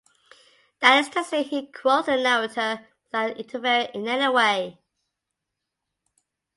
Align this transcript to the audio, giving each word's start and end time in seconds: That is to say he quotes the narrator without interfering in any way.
That 0.79 0.97
is 0.97 1.09
to 1.09 1.23
say 1.23 1.43
he 1.43 1.67
quotes 1.67 2.07
the 2.07 2.15
narrator 2.15 2.87
without 3.11 3.37
interfering 3.37 3.89
in 3.93 4.07
any 4.07 4.33
way. 4.33 4.79